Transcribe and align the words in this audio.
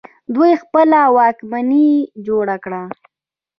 دوی 0.35 0.51
خپله 0.63 0.99
واکمني 1.15 1.89
جوړه 2.25 2.55
کړه 2.63 2.83